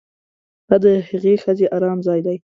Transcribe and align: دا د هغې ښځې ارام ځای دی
دا 0.67 0.75
د 0.83 0.85
هغې 1.09 1.33
ښځې 1.43 1.65
ارام 1.75 1.99
ځای 2.07 2.19
دی 2.25 2.37